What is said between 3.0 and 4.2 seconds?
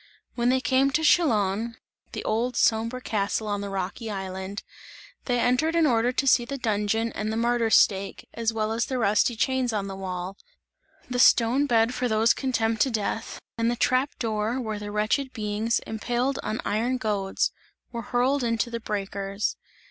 castle on the rocky